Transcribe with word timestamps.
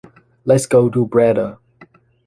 Let's 0.45 0.65
go 0.65 0.89
to 0.89 1.05
Breda. 1.05 1.59